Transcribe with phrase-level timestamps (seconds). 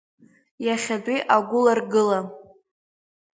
[0.65, 2.19] Иахьатәи агәыларгыла…